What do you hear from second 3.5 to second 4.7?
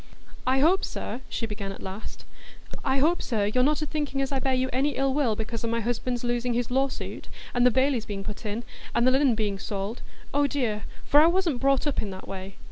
not a thinking as I bear you